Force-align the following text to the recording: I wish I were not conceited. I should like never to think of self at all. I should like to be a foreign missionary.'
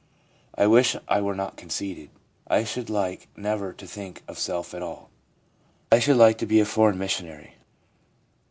I 0.55 0.65
wish 0.65 0.95
I 1.07 1.21
were 1.21 1.35
not 1.35 1.57
conceited. 1.57 2.09
I 2.47 2.63
should 2.63 2.89
like 2.89 3.27
never 3.37 3.71
to 3.73 3.85
think 3.85 4.23
of 4.27 4.39
self 4.39 4.73
at 4.73 4.81
all. 4.81 5.11
I 5.91 5.99
should 5.99 6.17
like 6.17 6.39
to 6.39 6.47
be 6.47 6.59
a 6.59 6.65
foreign 6.65 6.97
missionary.' 6.97 7.53